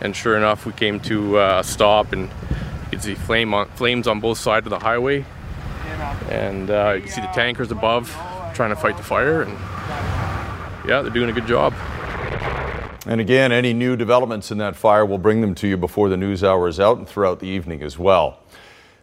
[0.00, 3.68] and sure enough we came to uh, a stop and you could see flame on,
[3.76, 5.24] flames on both sides of the highway
[6.28, 8.10] and uh, you can see the tankers above
[8.54, 9.52] trying to fight the fire and
[10.88, 11.72] yeah they're doing a good job.
[13.06, 16.16] And again, any new developments in that fire, we'll bring them to you before the
[16.16, 18.41] news hour is out and throughout the evening as well.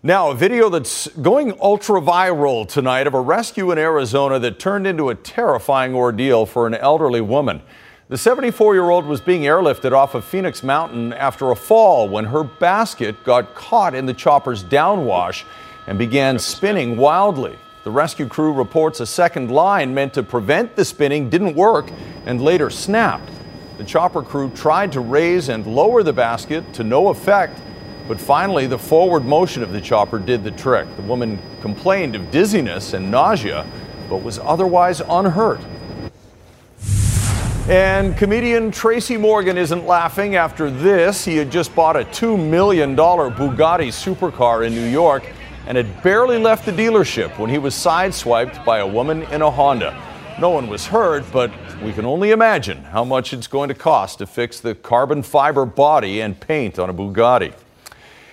[0.02, 4.88] Now, a video that's going ultra viral tonight of a rescue in Arizona that turned
[4.88, 7.62] into a terrifying ordeal for an elderly woman.
[8.08, 12.24] The 74 year old was being airlifted off of Phoenix Mountain after a fall when
[12.24, 15.44] her basket got caught in the chopper's downwash
[15.86, 17.58] and began spinning wildly.
[17.84, 21.92] The rescue crew reports a second line meant to prevent the spinning didn't work
[22.26, 23.34] and later snapped.
[23.78, 27.60] The chopper crew tried to raise and lower the basket to no effect.
[28.10, 30.88] But finally, the forward motion of the chopper did the trick.
[30.96, 33.68] The woman complained of dizziness and nausea,
[34.10, 35.62] but was otherwise unhurt.
[37.70, 41.24] And comedian Tracy Morgan isn't laughing after this.
[41.24, 45.24] He had just bought a $2 million Bugatti supercar in New York
[45.68, 49.52] and had barely left the dealership when he was sideswiped by a woman in a
[49.52, 49.96] Honda.
[50.40, 51.52] No one was hurt, but
[51.84, 55.64] we can only imagine how much it's going to cost to fix the carbon fiber
[55.64, 57.54] body and paint on a Bugatti.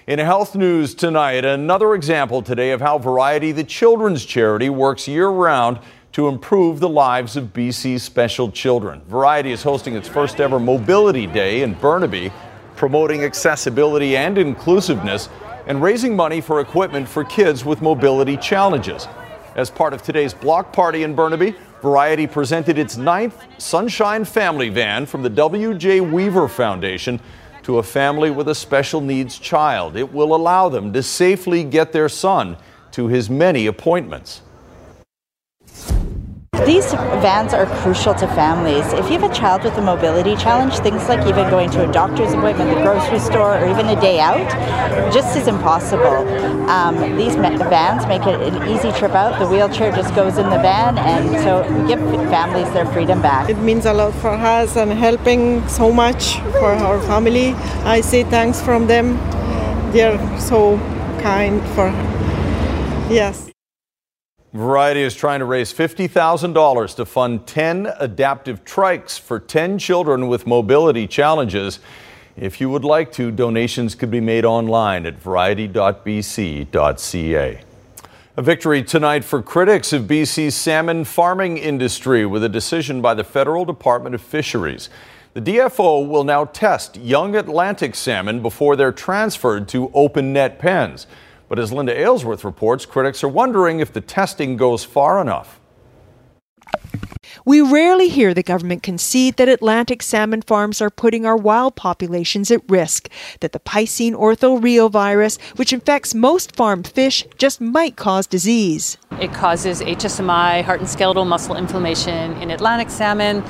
[0.06, 5.28] In health news tonight, another example today of how Variety, the children's charity, works year
[5.28, 5.80] round
[6.12, 9.02] to improve the lives of BC's special children.
[9.08, 12.30] Variety is hosting its first ever Mobility Day in Burnaby,
[12.76, 15.28] promoting accessibility and inclusiveness
[15.66, 19.08] and raising money for equipment for kids with mobility challenges.
[19.56, 25.04] As part of today's block party in Burnaby, Variety presented its ninth Sunshine Family Van
[25.04, 26.00] from the W.J.
[26.00, 27.20] Weaver Foundation
[27.66, 29.96] to a family with a special needs child.
[29.96, 32.56] It will allow them to safely get their son
[32.92, 34.40] to his many appointments.
[36.64, 38.86] These vans are crucial to families.
[38.94, 41.92] If you have a child with a mobility challenge, things like even going to a
[41.92, 44.50] doctor's appointment, the grocery store, or even a day out,
[45.12, 46.26] just is impossible.
[46.70, 49.38] Um, these vans make it an easy trip out.
[49.38, 53.50] The wheelchair just goes in the van, and so give families their freedom back.
[53.50, 57.54] It means a lot for us and helping so much for our family.
[57.84, 59.16] I say thanks from them.
[59.92, 60.78] They're so
[61.20, 61.90] kind for
[63.12, 63.55] yes.
[64.52, 70.46] Variety is trying to raise $50,000 to fund 10 adaptive trikes for 10 children with
[70.46, 71.80] mobility challenges.
[72.36, 77.60] If you would like to, donations could be made online at variety.bc.ca.
[78.38, 83.24] A victory tonight for critics of BC's salmon farming industry with a decision by the
[83.24, 84.90] Federal Department of Fisheries.
[85.34, 91.06] The DFO will now test young Atlantic salmon before they're transferred to open net pens.
[91.48, 95.60] But as Linda Aylesworth reports, critics are wondering if the testing goes far enough.
[97.44, 102.50] We rarely hear the government concede that Atlantic salmon farms are putting our wild populations
[102.50, 108.98] at risk, that the Piscine orthoreovirus, which infects most farmed fish, just might cause disease.
[109.20, 113.44] It causes HSMI, heart and skeletal muscle inflammation in Atlantic salmon,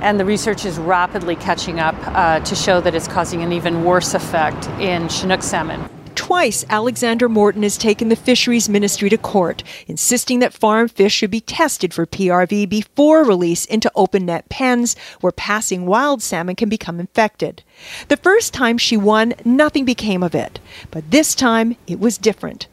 [0.00, 3.84] and the research is rapidly catching up uh, to show that it's causing an even
[3.84, 5.86] worse effect in Chinook salmon.
[6.24, 11.30] Twice, Alexandra Morton has taken the fisheries ministry to court, insisting that farm fish should
[11.30, 16.70] be tested for PRV before release into open net pens where passing wild salmon can
[16.70, 17.62] become infected.
[18.08, 20.60] The first time she won, nothing became of it.
[20.90, 22.68] But this time, it was different.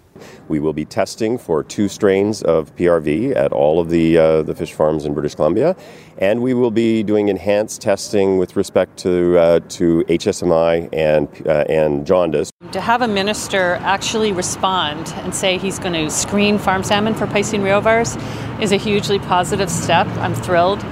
[0.47, 4.55] We will be testing for two strains of PRV at all of the, uh, the
[4.55, 5.75] fish farms in British Columbia,
[6.17, 11.65] and we will be doing enhanced testing with respect to, uh, to HSMI and, uh,
[11.69, 12.51] and jaundice.
[12.71, 17.27] To have a minister actually respond and say he's going to screen farm salmon for
[17.27, 18.17] Piscine reovirus
[18.61, 20.07] is a hugely positive step.
[20.17, 20.83] I'm thrilled.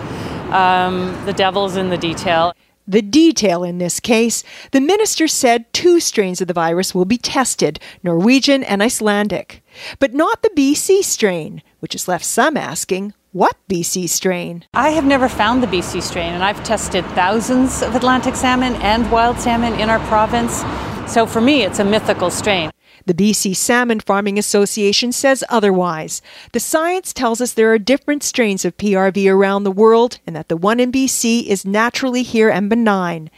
[0.51, 2.53] Um, the devil's in the detail.
[2.89, 7.19] The detail in this case, the minister said two strains of the virus will be
[7.19, 9.61] tested Norwegian and Icelandic,
[9.99, 14.65] but not the BC strain, which has left some asking, what BC strain?
[14.73, 19.11] I have never found the BC strain, and I've tested thousands of Atlantic salmon and
[19.11, 20.63] wild salmon in our province.
[21.05, 22.71] So for me, it's a mythical strain.
[23.05, 26.21] The BC Salmon Farming Association says otherwise.
[26.51, 30.47] The science tells us there are different strains of PRV around the world and that
[30.47, 33.29] the one in BC is naturally here and benign.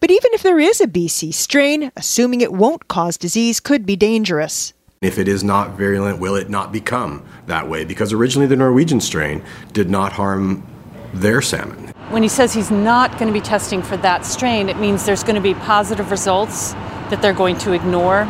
[0.00, 3.96] But even if there is a BC strain, assuming it won't cause disease could be
[3.96, 4.72] dangerous.
[5.00, 7.84] If it is not virulent, will it not become that way?
[7.84, 10.66] Because originally the Norwegian strain did not harm
[11.14, 11.92] their salmon.
[12.10, 15.22] When he says he's not going to be testing for that strain, it means there's
[15.22, 16.72] going to be positive results
[17.10, 18.24] that they're going to ignore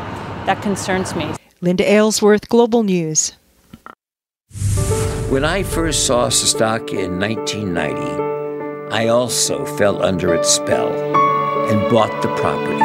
[0.48, 1.34] that concerns me.
[1.60, 3.34] Linda Aylesworth, Global News.
[5.28, 10.90] When I first saw stock in 1990, I also fell under its spell
[11.70, 12.80] and bought the property.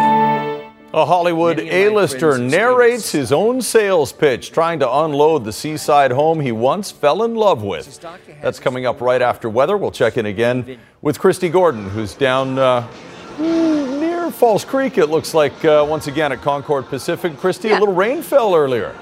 [0.93, 6.51] A Hollywood A-lister narrates his own sales pitch, trying to unload the seaside home he
[6.51, 8.05] once fell in love with.
[8.41, 9.77] That's coming up right after weather.
[9.77, 12.85] We'll check in again with Christy Gordon, who's down uh,
[14.23, 17.37] near False Creek, it looks like, uh, once again at Concord Pacific.
[17.37, 17.77] Christy, yeah.
[17.77, 18.95] a little rain fell earlier.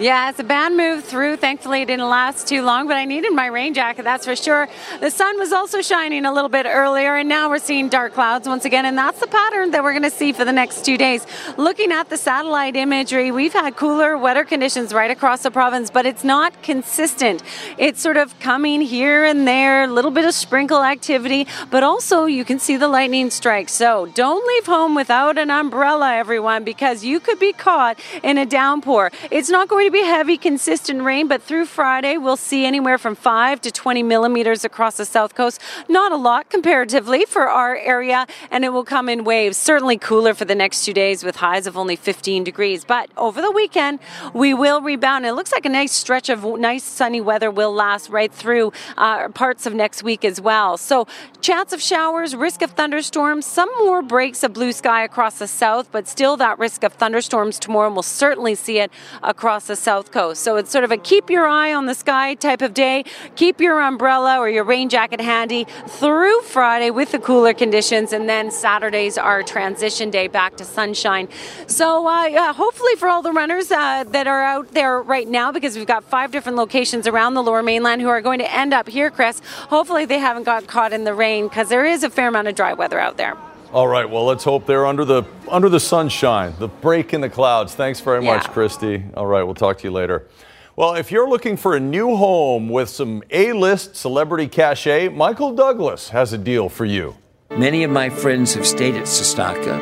[0.00, 1.36] Yeah, it's a bad move through.
[1.36, 4.66] Thankfully, it didn't last too long, but I needed my rain jacket, that's for sure.
[4.98, 8.48] The sun was also shining a little bit earlier, and now we're seeing dark clouds
[8.48, 10.96] once again, and that's the pattern that we're going to see for the next two
[10.96, 11.26] days.
[11.58, 16.06] Looking at the satellite imagery, we've had cooler, wetter conditions right across the province, but
[16.06, 17.42] it's not consistent.
[17.76, 22.24] It's sort of coming here and there, a little bit of sprinkle activity, but also
[22.24, 23.74] you can see the lightning strikes.
[23.74, 28.46] So don't leave home without an umbrella, everyone, because you could be caught in a
[28.46, 29.12] downpour.
[29.30, 33.14] It's not going to be heavy, consistent rain, but through Friday, we'll see anywhere from
[33.14, 35.60] 5 to 20 millimeters across the south coast.
[35.88, 39.56] Not a lot comparatively for our area, and it will come in waves.
[39.56, 42.84] Certainly cooler for the next two days with highs of only 15 degrees.
[42.84, 44.00] But over the weekend,
[44.34, 45.26] we will rebound.
[45.26, 49.28] It looks like a nice stretch of nice sunny weather will last right through uh,
[49.30, 50.76] parts of next week as well.
[50.76, 51.06] So,
[51.40, 55.90] chance of showers, risk of thunderstorms, some more breaks of blue sky across the south,
[55.90, 57.86] but still that risk of thunderstorms tomorrow.
[57.86, 58.90] And we'll certainly see it
[59.22, 60.42] across the south coast.
[60.42, 63.04] So, it's sort of a keep your eye on the sky type of day.
[63.36, 68.28] Keep your umbrella or your rain jacket handy through Friday with the cooler conditions, and
[68.28, 71.28] then Saturday's our transition day back to sunshine.
[71.66, 75.52] So, uh, yeah, hopefully, for all the runners uh, that are out there right now,
[75.52, 78.74] because we've got five different locations around the lower mainland who are going to end
[78.74, 82.10] up here, Chris, hopefully they haven't got caught in the rain because there is a
[82.10, 83.36] fair amount of dry weather out there.
[83.72, 87.28] All right, well, let's hope they're under the under the sunshine, the break in the
[87.28, 87.72] clouds.
[87.72, 89.04] Thanks very much, Christy.
[89.14, 90.26] All right, we'll talk to you later.
[90.74, 96.08] Well, if you're looking for a new home with some A-list celebrity cachet, Michael Douglas
[96.08, 97.16] has a deal for you.
[97.50, 99.78] Many of my friends have stayed at S'Estaca,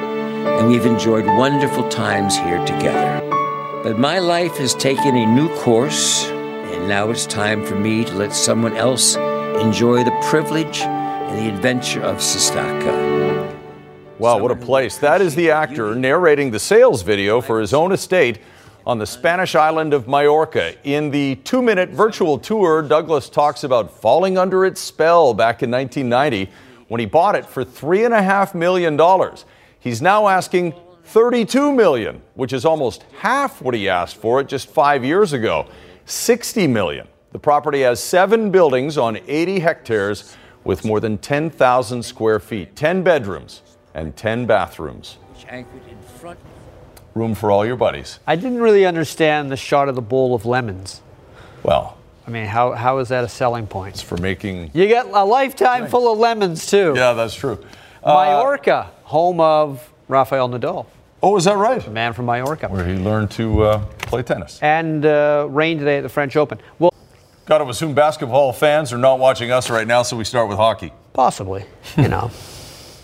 [0.59, 3.20] and we've enjoyed wonderful times here together.
[3.83, 8.14] But my life has taken a new course, and now it's time for me to
[8.14, 13.08] let someone else enjoy the privilege and the adventure of S'Estaca.
[14.18, 14.98] Wow, what a place.
[14.98, 18.40] That is the actor narrating the sales video for his own estate
[18.85, 20.74] on the Spanish island of Majorca.
[20.83, 25.70] In the two minute virtual tour, Douglas talks about falling under its spell back in
[25.70, 26.50] 1990
[26.88, 28.98] when he bought it for $3.5 million.
[29.78, 34.68] He's now asking 32 million, which is almost half what he asked for it just
[34.68, 35.68] five years ago.
[36.07, 37.07] 60 million.
[37.31, 43.04] The property has seven buildings on 80 hectares with more than 10,000 square feet, 10
[43.04, 43.62] bedrooms,
[43.98, 45.18] and 10 bathrooms.
[45.48, 46.38] Anchored in front
[47.14, 48.20] Room for all your buddies.
[48.26, 51.00] I didn't really understand the shot of the bowl of lemons.
[51.62, 53.94] Well, I mean, how, how is that a selling point?
[53.94, 54.70] It's for making.
[54.74, 56.92] You get a lifetime full of lemons, too.
[56.94, 57.64] Yeah, that's true.
[58.04, 60.87] Uh, Majorca, home of Rafael Nadal.
[61.22, 61.82] Oh, is that right?
[61.82, 62.68] The man from Majorca.
[62.68, 64.58] Where he learned to uh, play tennis.
[64.62, 66.61] And uh, rain today at the French Open.
[66.78, 66.92] Well,
[67.46, 70.58] Got to assume basketball fans are not watching us right now, so we start with
[70.58, 70.92] hockey.
[71.14, 71.64] possibly.
[71.96, 72.30] You know,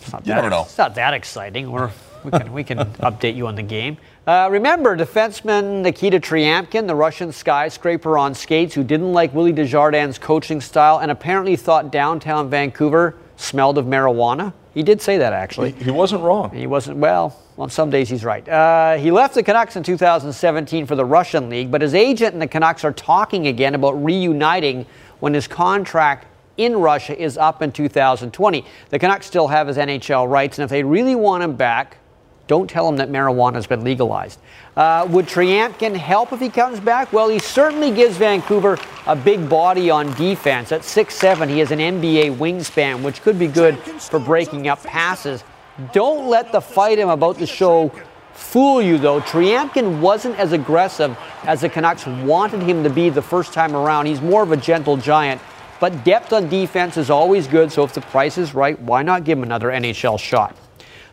[0.05, 0.62] it's not You that, never know.
[0.62, 1.71] It's not that exciting.
[1.71, 1.90] We're,
[2.25, 3.97] we can we can update you on the game.
[4.27, 10.19] Uh, remember, defenseman Nikita Tryamkin, the Russian skyscraper on skates, who didn't like Willie Desjardins'
[10.19, 14.53] coaching style and apparently thought downtown Vancouver smelled of marijuana.
[14.73, 15.73] He did say that actually.
[15.73, 16.51] He, he wasn't wrong.
[16.51, 18.47] He wasn't, well, on some days he's right.
[18.49, 22.43] Uh, he left the Canucks in 2017 for the Russian League, but his agent and
[22.43, 24.87] the Canucks are talking again about reuniting
[25.21, 28.64] when his contract in Russia is up in 2020.
[28.90, 31.99] The Canucks still have his NHL rights, and if they really want him back,
[32.47, 34.38] don't tell him that marijuana has been legalized.
[34.77, 37.12] Uh, would Tryamkin help if he comes back?
[37.12, 40.71] Well, he certainly gives Vancouver a big body on defense.
[40.71, 45.43] At 6'7, he has an NBA wingspan, which could be good for breaking up passes.
[45.93, 47.90] Don't let the fight him about the show
[48.35, 49.21] fool you, though.
[49.21, 54.07] Tryamkin wasn't as aggressive as the Canucks wanted him to be the first time around.
[54.07, 55.40] He's more of a gentle giant.
[55.85, 59.25] But depth on defense is always good, so if the price is right, why not
[59.25, 60.57] give him another NHL shot?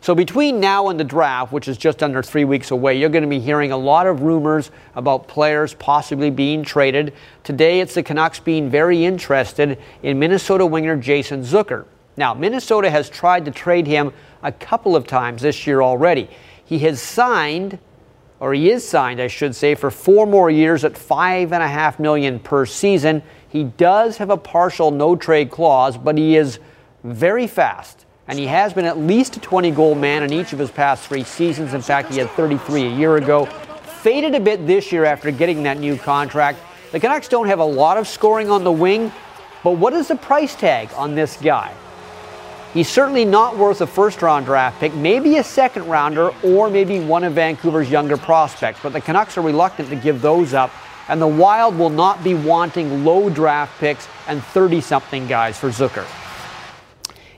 [0.00, 3.20] So between now and the draft, which is just under three weeks away, you're going
[3.20, 7.12] to be hearing a lot of rumors about players possibly being traded.
[7.44, 11.84] Today, it's the Canucks being very interested in Minnesota winger Jason Zucker.
[12.16, 14.10] Now, Minnesota has tried to trade him
[14.42, 16.30] a couple of times this year already.
[16.64, 17.78] He has signed,
[18.40, 21.68] or he is signed, I should say, for four more years at five and a
[21.68, 23.22] half million per season.
[23.52, 26.58] He does have a partial no trade clause, but he is
[27.04, 30.58] very fast and he has been at least a 20 goal man in each of
[30.58, 31.74] his past three seasons.
[31.74, 33.44] In fact, he had 33 a year ago.
[33.44, 36.58] Faded a bit this year after getting that new contract.
[36.92, 39.12] The Canucks don't have a lot of scoring on the wing,
[39.62, 41.74] but what is the price tag on this guy?
[42.72, 47.00] He's certainly not worth a first round draft pick, maybe a second rounder, or maybe
[47.00, 48.80] one of Vancouver's younger prospects.
[48.82, 50.70] But the Canucks are reluctant to give those up,
[51.08, 55.68] and the Wild will not be wanting low draft picks and 30 something guys for
[55.68, 56.06] Zucker.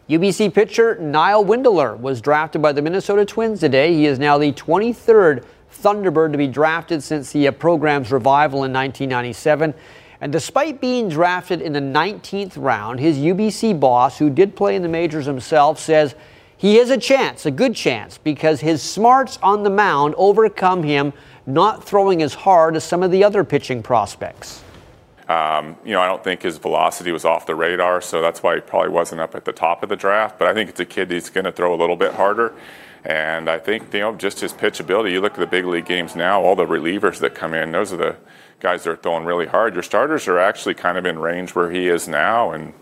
[0.09, 3.95] UBC pitcher Niall Windler was drafted by the Minnesota Twins today.
[3.95, 8.73] He is now the 23rd Thunderbird to be drafted since the uh, program's revival in
[8.73, 9.75] 1997.
[10.21, 14.83] And despite being drafted in the 19th round, his UBC boss, who did play in
[14.83, 16.15] the majors himself, says
[16.57, 21.13] he has a chance, a good chance, because his smarts on the mound overcome him
[21.47, 24.63] not throwing as hard as some of the other pitching prospects.
[25.29, 28.57] Um, you know, I don't think his velocity was off the radar, so that's why
[28.57, 30.39] he probably wasn't up at the top of the draft.
[30.39, 32.53] But I think it's a kid that's going to throw a little bit harder.
[33.05, 35.13] And I think, you know, just his pitch ability.
[35.13, 37.93] You look at the big league games now, all the relievers that come in, those
[37.93, 38.17] are the
[38.61, 39.75] guys that are throwing really hard.
[39.75, 42.53] Your starters are actually kind of in range where he is now.
[42.53, 42.73] And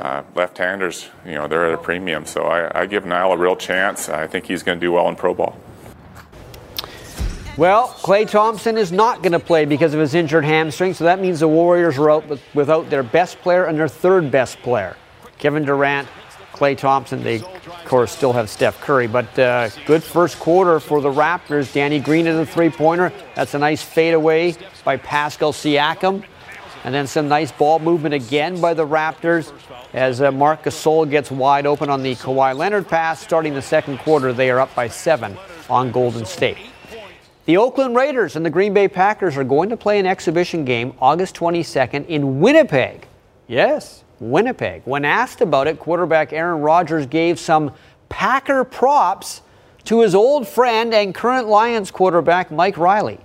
[0.00, 2.26] uh, left-handers, you know, they're at a premium.
[2.26, 4.08] So I, I give Niall a real chance.
[4.08, 5.58] I think he's going to do well in pro ball.
[7.56, 11.20] Well, Klay Thompson is not going to play because of his injured hamstring, so that
[11.20, 14.96] means the Warriors are out with, without their best player and their third best player.
[15.38, 16.08] Kevin Durant,
[16.52, 21.00] Klay Thompson, they, of course, still have Steph Curry, but uh, good first quarter for
[21.00, 21.72] the Raptors.
[21.72, 23.12] Danny Green at the three pointer.
[23.36, 26.24] That's a nice fadeaway by Pascal Siakam.
[26.82, 29.52] And then some nice ball movement again by the Raptors
[29.92, 33.20] as uh, Marc Gasol gets wide open on the Kawhi Leonard pass.
[33.20, 35.38] Starting the second quarter, they are up by seven
[35.70, 36.58] on Golden State.
[37.46, 40.94] The Oakland Raiders and the Green Bay Packers are going to play an exhibition game
[40.98, 43.06] August 22nd in Winnipeg.
[43.48, 44.80] Yes, Winnipeg.
[44.86, 47.72] When asked about it, quarterback Aaron Rodgers gave some
[48.08, 49.42] Packer props
[49.84, 53.20] to his old friend and current Lions quarterback Mike Reilly.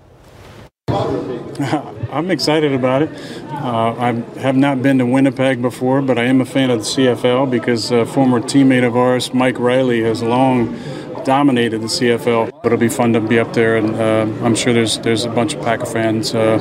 [0.89, 3.11] I'm excited about it.
[3.47, 6.86] Uh, I have not been to Winnipeg before, but I am a fan of the
[6.86, 10.78] CFL because a former teammate of ours, Mike Reilly, has long
[11.24, 12.51] dominated the CFL.
[12.51, 15.30] But it'll be fun to be up there, and uh, I'm sure there's there's a
[15.30, 16.57] bunch of Packer fans uh,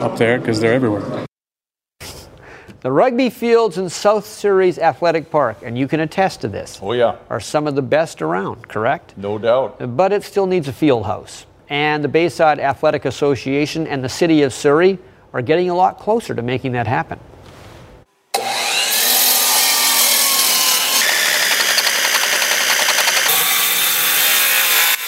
[0.00, 1.26] up there because they're everywhere.
[2.80, 6.78] The rugby fields in South Surrey's Athletic Park, and you can attest to this.
[6.82, 8.68] Oh yeah, are some of the best around.
[8.68, 9.16] Correct?
[9.16, 9.96] No doubt.
[9.96, 14.42] But it still needs a field house, and the Bayside Athletic Association and the City
[14.42, 14.98] of Surrey
[15.32, 17.18] are getting a lot closer to making that happen.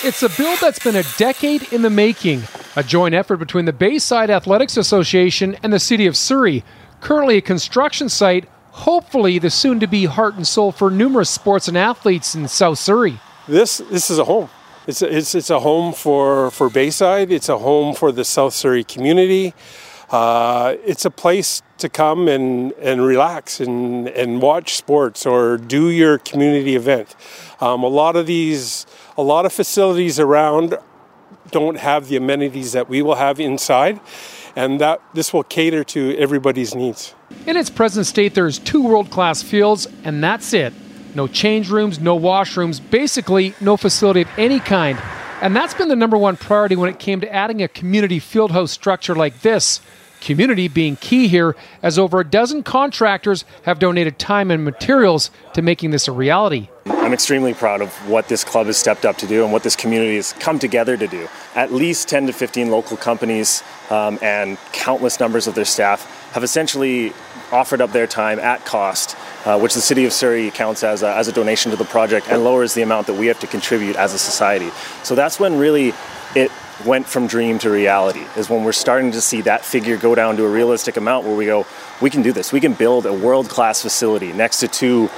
[0.07, 2.45] It's a bill that's been a decade in the making,
[2.77, 6.63] a joint effort between the Bayside Athletics Association and the City of Surrey,
[7.01, 11.67] currently a construction site, hopefully the soon to be heart and soul for numerous sports
[11.67, 13.19] and athletes in South Surrey.
[13.49, 14.49] This this is a home.
[14.87, 17.33] It's a, it's, it's a home for, for Bayside.
[17.33, 19.55] It's a home for the South Surrey community.
[20.09, 25.91] Uh, it's a place to come and, and relax and, and watch sports or do
[25.91, 27.17] your community event.
[27.61, 28.87] Um, a lot of these
[29.19, 30.77] a lot of facilities around
[31.51, 34.01] don't have the amenities that we will have inside,
[34.55, 37.14] and that this will cater to everybody's needs.
[37.47, 40.73] In its present state, there's two world-class fields, and that's it.
[41.14, 44.99] No change rooms, no washrooms, basically no facility of any kind.
[45.41, 48.71] And that's been the number one priority when it came to adding a community fieldhouse
[48.71, 49.81] structure like this.
[50.27, 51.55] Community being key here,
[51.85, 56.68] as over a dozen contractors have donated time and materials to making this a reality.
[56.87, 59.77] I'm extremely proud of what this club has stepped up to do and what this
[59.77, 61.29] community has come together to do.
[61.55, 66.43] At least 10 to 15 local companies um, and countless numbers of their staff have
[66.43, 67.12] essentially
[67.53, 71.14] offered up their time at cost, uh, which the City of Surrey counts as a,
[71.14, 73.95] as a donation to the project and lowers the amount that we have to contribute
[73.95, 74.70] as a society.
[75.05, 75.93] So that's when really
[76.35, 76.51] it
[76.85, 80.37] went from dream to reality is when we're starting to see that figure go down
[80.37, 81.66] to a realistic amount where we go
[82.03, 82.53] we can do this.
[82.53, 85.09] We can build a world-class facility next to two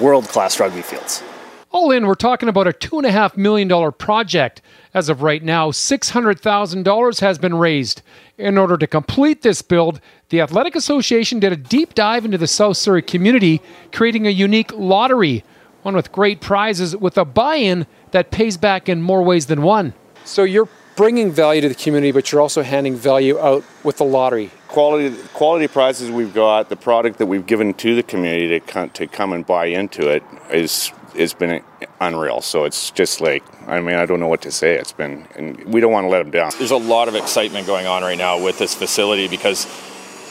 [0.00, 1.22] world-class rugby fields.
[1.70, 4.62] All in we're talking about a $2.5 million project.
[4.94, 8.00] As of right now $600000 has been raised.
[8.38, 10.00] In order to complete this build
[10.30, 13.60] the athletic association did a deep dive into the south surrey community
[13.92, 15.44] creating a unique lottery
[15.82, 19.92] one with great prizes with a buy-in that pays back in more ways than one.
[20.24, 24.04] So you're bringing value to the community, but you're also handing value out with the
[24.04, 24.50] lottery.
[24.68, 28.90] Quality, quality prizes we've got, the product that we've given to the community to come,
[28.90, 31.62] to come and buy into it is has been
[32.00, 32.40] unreal.
[32.40, 34.74] So it's just like, I mean, I don't know what to say.
[34.74, 36.50] It's been, and we don't want to let them down.
[36.58, 39.66] There's a lot of excitement going on right now with this facility because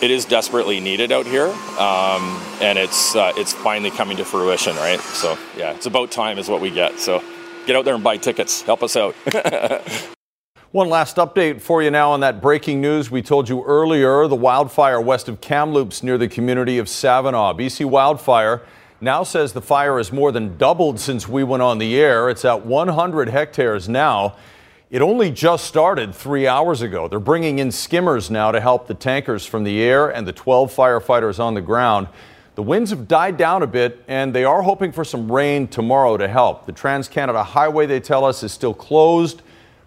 [0.02, 1.48] it is desperately needed out here,
[1.80, 5.00] um, and it's uh, it's finally coming to fruition, right?
[5.00, 7.00] So yeah, it's about time is what we get.
[7.00, 7.24] So
[7.66, 8.62] get out there and buy tickets.
[8.64, 9.16] Help us out.
[10.74, 14.36] One last update for you now on that breaking news we told you earlier the
[14.36, 17.54] wildfire west of Kamloops near the community of Savona.
[17.54, 18.64] BC Wildfire
[19.00, 22.28] now says the fire has more than doubled since we went on the air.
[22.28, 24.36] It's at 100 hectares now.
[24.90, 27.08] It only just started three hours ago.
[27.08, 30.76] They're bringing in skimmers now to help the tankers from the air and the 12
[30.76, 32.08] firefighters on the ground.
[32.56, 36.18] The winds have died down a bit, and they are hoping for some rain tomorrow
[36.18, 36.66] to help.
[36.66, 39.44] The Trans Canada Highway, they tell us, is still closed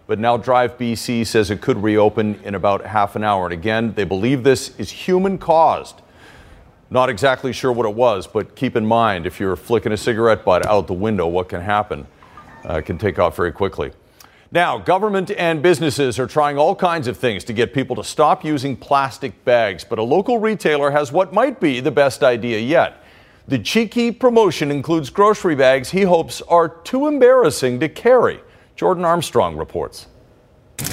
[0.06, 3.46] but now Drive BC says it could reopen in about half an hour.
[3.46, 6.00] And again, they believe this is human caused.
[6.90, 10.44] Not exactly sure what it was, but keep in mind if you're flicking a cigarette
[10.44, 12.06] butt out the window, what can happen?
[12.64, 13.92] Uh, can take off very quickly.
[14.52, 18.44] Now, government and businesses are trying all kinds of things to get people to stop
[18.44, 23.02] using plastic bags, but a local retailer has what might be the best idea yet.
[23.48, 28.40] The cheeky promotion includes grocery bags he hopes are too embarrassing to carry.
[28.76, 30.06] Jordan Armstrong reports.
[30.76, 30.84] Do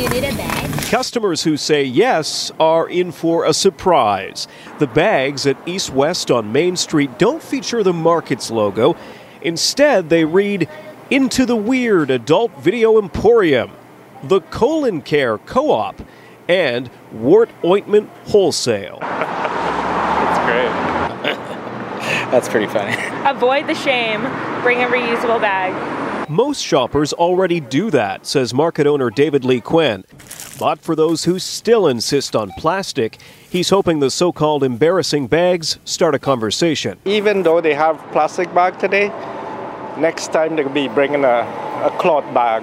[0.00, 0.82] you need a bag?
[0.86, 4.48] Customers who say yes are in for a surprise.
[4.80, 8.96] The bags at East West on Main Street don't feature the Markets logo.
[9.42, 10.68] Instead, they read
[11.08, 13.70] Into the Weird Adult Video Emporium,
[14.24, 16.02] the Colon Care Co op,
[16.48, 18.98] and Wart Ointment Wholesale.
[19.00, 21.38] That's great.
[22.32, 22.96] That's pretty funny.
[23.28, 24.22] Avoid the shame,
[24.62, 25.97] bring a reusable bag.
[26.30, 30.04] Most shoppers already do that, says market owner David Lee Kwan.
[30.58, 33.16] But for those who still insist on plastic,
[33.48, 36.98] he's hoping the so called embarrassing bags start a conversation.
[37.06, 39.08] Even though they have plastic bag today,
[39.98, 41.46] next time they'll be bringing a,
[41.86, 42.62] a cloth bag,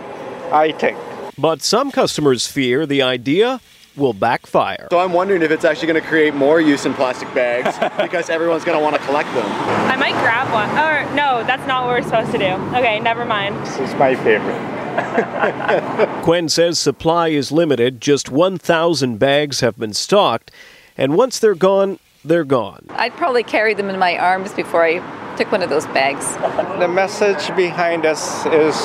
[0.54, 0.96] I think.
[1.36, 3.62] But some customers fear the idea
[3.98, 4.88] will backfire.
[4.92, 8.30] So I'm wondering if it's actually going to create more use in plastic bags because
[8.30, 9.46] everyone's going to want to collect them.
[9.46, 10.70] I might grab one.
[10.72, 12.54] Or no, that's not what we're supposed to do.
[12.76, 13.56] Okay, never mind.
[13.66, 14.76] This is my favorite.
[16.24, 18.00] Kwan says supply is limited.
[18.02, 20.52] Just 1,000 bags have been stocked,
[20.98, 22.86] and once they're gone, they're gone.
[22.92, 25.00] I'd probably carry them in my arms before I
[25.36, 26.34] took one of those bags.
[26.80, 28.76] The message behind us is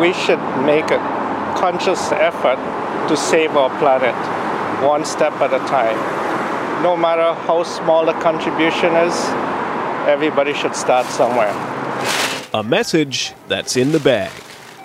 [0.00, 0.98] we should make a
[1.56, 2.58] conscious effort
[3.08, 4.14] to save our planet
[4.86, 5.96] one step at a time.
[6.82, 9.14] No matter how small the contribution is,
[10.08, 11.52] everybody should start somewhere.
[12.54, 14.32] A message that's in the bag.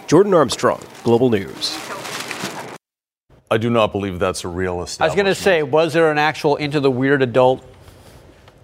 [0.08, 1.78] Jordan Armstrong, Global News.
[3.50, 5.02] I do not believe that's a realistic.
[5.02, 7.64] I was going to say, was there an actual Into the Weird Adult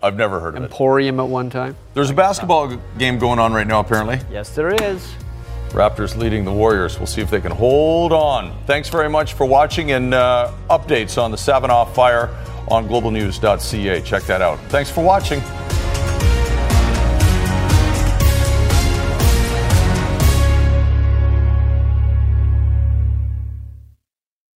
[0.02, 1.78] I've never heard of Emporium at one time?
[1.94, 4.20] There's a basketball game going on right now, apparently.
[4.30, 5.16] Yes, there is.
[5.74, 6.97] Raptors leading the Warriors.
[6.97, 8.55] We'll see if they can hold on.
[8.65, 12.30] Thanks very much for watching and uh, updates on the Savona fire
[12.69, 14.01] on globalnews.ca.
[14.01, 14.59] Check that out.
[14.69, 15.41] Thanks for watching.